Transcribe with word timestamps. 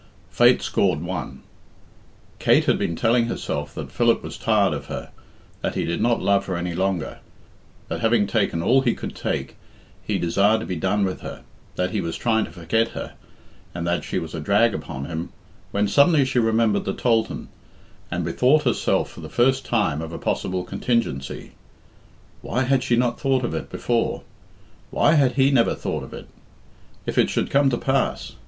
Fate 0.31 0.63
scored 0.63 0.99
one. 1.03 1.43
Kate 2.39 2.65
had 2.65 2.79
been 2.79 2.95
telling 2.95 3.27
herself 3.27 3.75
that 3.75 3.91
Philip 3.91 4.23
was 4.23 4.35
tired 4.35 4.73
of 4.73 4.87
her, 4.87 5.11
that 5.61 5.75
he 5.75 5.85
did 5.85 6.01
not 6.01 6.23
love 6.23 6.47
her 6.47 6.57
any 6.57 6.73
longer, 6.73 7.19
that 7.87 7.99
having 7.99 8.25
taken 8.25 8.63
all 8.63 8.81
he 8.81 8.95
could 8.95 9.15
take 9.15 9.57
he 10.03 10.17
desired 10.17 10.61
to 10.61 10.65
be 10.65 10.75
done 10.75 11.05
with 11.05 11.21
her, 11.21 11.43
that 11.75 11.91
he 11.91 12.01
was 12.01 12.17
trying 12.17 12.45
to 12.45 12.51
forget 12.51 12.87
her, 12.87 13.13
and 13.75 13.85
that 13.85 14.03
she 14.03 14.17
was 14.17 14.33
a 14.33 14.39
drag 14.39 14.73
upon 14.73 15.05
him, 15.05 15.29
when 15.69 15.87
suddenly 15.87 16.25
she 16.25 16.39
remembered 16.39 16.85
the 16.85 16.95
tholthan, 16.95 17.47
and 18.09 18.25
bethought 18.25 18.63
herself 18.63 19.07
for 19.07 19.19
the 19.21 19.29
first 19.29 19.65
time 19.65 20.01
of 20.01 20.11
a 20.11 20.17
possible 20.17 20.63
contingency. 20.63 21.51
Why 22.41 22.63
had 22.63 22.81
she 22.81 22.95
not 22.95 23.19
thought 23.19 23.45
of 23.45 23.53
it 23.53 23.69
before? 23.69 24.23
Why 24.89 25.11
had 25.13 25.33
he 25.33 25.51
never 25.51 25.75
thought 25.75 26.01
of 26.03 26.11
it? 26.11 26.27
If 27.05 27.19
it 27.19 27.29
should 27.29 27.51
come 27.51 27.69
to 27.69 27.77
pass! 27.77 28.33